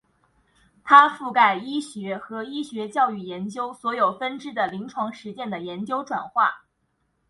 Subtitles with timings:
[0.83, 6.65] 它涵盖医学和医学教育研究所有分支的临床实践的研究转化。